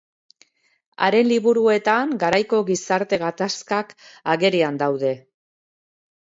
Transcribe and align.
Haren 1.07 1.27
liburuetan 1.31 2.15
garaiko 2.23 2.61
gizarte 2.71 3.21
gatazkak 3.25 3.93
agerian 4.37 4.81
daude. 4.85 5.13